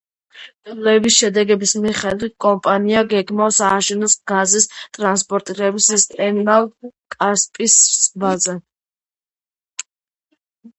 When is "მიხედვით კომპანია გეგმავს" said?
1.83-3.59